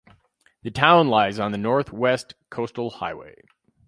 [0.63, 3.35] The town lies on the North West Coastal Highway.